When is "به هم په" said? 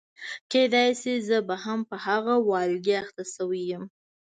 1.47-1.95